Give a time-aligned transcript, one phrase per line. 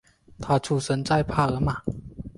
[0.39, 1.79] 他出生在帕尔马。